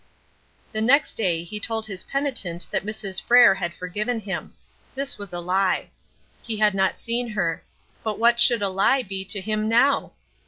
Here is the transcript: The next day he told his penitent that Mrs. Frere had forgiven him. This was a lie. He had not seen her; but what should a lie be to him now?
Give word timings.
The 0.71 0.81
next 0.81 1.13
day 1.13 1.43
he 1.43 1.59
told 1.59 1.85
his 1.85 2.03
penitent 2.05 2.65
that 2.71 2.83
Mrs. 2.87 3.21
Frere 3.21 3.53
had 3.53 3.75
forgiven 3.75 4.19
him. 4.19 4.55
This 4.95 5.19
was 5.19 5.31
a 5.31 5.39
lie. 5.39 5.91
He 6.41 6.57
had 6.57 6.73
not 6.73 6.99
seen 6.99 7.27
her; 7.27 7.63
but 8.03 8.17
what 8.17 8.39
should 8.41 8.63
a 8.63 8.69
lie 8.69 9.03
be 9.03 9.23
to 9.25 9.39
him 9.39 9.69
now? 9.69 10.13